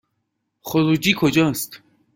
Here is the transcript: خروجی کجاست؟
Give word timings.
خروجی 0.61 1.13
کجاست؟ 1.17 1.81